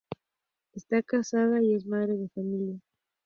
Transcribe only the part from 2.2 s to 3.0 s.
familia.